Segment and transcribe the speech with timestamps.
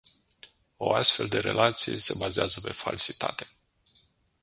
[0.79, 3.47] O astfel de relație se bazează pe falsitate.